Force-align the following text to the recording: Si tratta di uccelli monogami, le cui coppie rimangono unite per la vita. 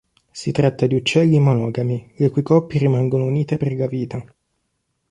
Si 0.31 0.51
tratta 0.51 0.87
di 0.87 0.95
uccelli 0.95 1.39
monogami, 1.39 2.13
le 2.17 2.31
cui 2.31 2.41
coppie 2.41 2.79
rimangono 2.79 3.25
unite 3.25 3.57
per 3.57 3.75
la 3.77 3.85
vita. 3.85 4.25